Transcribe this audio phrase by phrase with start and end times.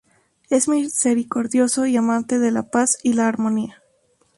[0.49, 3.83] Es misericordioso y amante de la paz y la armonía.